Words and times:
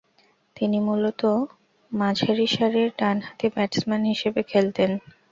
তিনি 0.57 0.77
মূলতঃ 0.79 1.33
মাঝারিসারির 1.91 2.89
ডানহাতি 2.99 3.47
ব্যাটসম্যান 3.55 4.03
হিসেবে 4.11 4.41
খেলতেন। 4.43 4.91